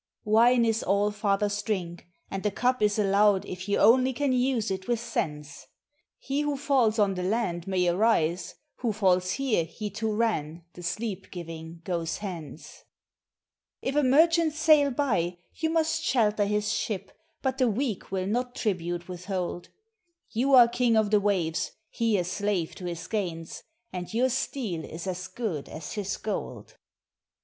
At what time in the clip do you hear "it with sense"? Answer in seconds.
4.71-5.67